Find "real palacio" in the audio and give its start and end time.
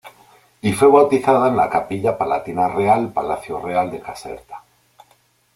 2.67-3.59